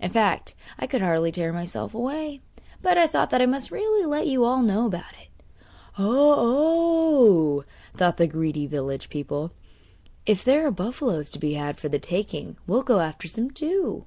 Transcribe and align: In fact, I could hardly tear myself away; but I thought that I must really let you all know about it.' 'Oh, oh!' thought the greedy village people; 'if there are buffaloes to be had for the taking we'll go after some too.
In 0.00 0.08
fact, 0.10 0.54
I 0.78 0.86
could 0.86 1.02
hardly 1.02 1.30
tear 1.30 1.52
myself 1.52 1.92
away; 1.94 2.40
but 2.80 2.96
I 2.96 3.06
thought 3.06 3.28
that 3.28 3.42
I 3.42 3.44
must 3.44 3.70
really 3.70 4.06
let 4.06 4.26
you 4.26 4.42
all 4.42 4.62
know 4.62 4.86
about 4.86 5.12
it.' 5.20 5.28
'Oh, 5.98 7.56
oh!' 7.58 7.64
thought 7.94 8.16
the 8.16 8.26
greedy 8.26 8.66
village 8.66 9.10
people; 9.10 9.52
'if 10.24 10.42
there 10.42 10.66
are 10.66 10.70
buffaloes 10.70 11.28
to 11.28 11.38
be 11.38 11.52
had 11.52 11.76
for 11.76 11.90
the 11.90 11.98
taking 11.98 12.56
we'll 12.66 12.80
go 12.84 13.00
after 13.00 13.28
some 13.28 13.50
too. 13.50 14.06